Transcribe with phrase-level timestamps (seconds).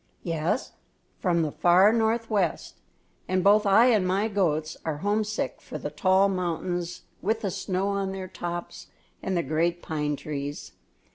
[0.23, 0.71] "Yes,
[1.19, 2.79] from the far northwest;
[3.27, 7.89] and both I and my goats are homesick for the tall mountains with the snow
[7.89, 8.87] on their tops
[9.21, 10.71] and the great pine trees.